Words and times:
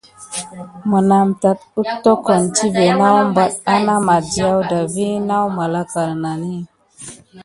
Menam 0.91 1.27
tat 1.41 1.59
éttokon 1.81 2.43
tivé 2.55 2.85
nawbate 2.99 3.61
ana 3.73 3.95
madiaw 4.07 4.57
da 4.69 4.79
vi 4.93 5.07
naw 5.27 5.45
malaka 5.57 6.01
nənani. 6.09 6.55